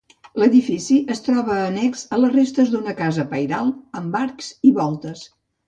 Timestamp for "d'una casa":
2.73-3.29